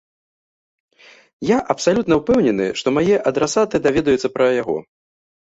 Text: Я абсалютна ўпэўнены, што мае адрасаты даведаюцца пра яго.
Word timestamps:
Я 1.49 1.57
абсалютна 1.75 2.13
ўпэўнены, 2.21 2.65
што 2.81 2.87
мае 2.99 3.15
адрасаты 3.33 3.75
даведаюцца 3.85 4.27
пра 4.39 4.49
яго. 4.61 4.77